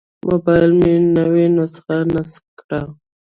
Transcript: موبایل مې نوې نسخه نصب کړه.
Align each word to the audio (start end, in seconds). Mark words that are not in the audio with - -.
موبایل 0.27 0.71
مې 0.79 0.91
نوې 1.15 1.45
نسخه 1.57 1.97
نصب 2.13 2.45
کړه. 2.59 2.81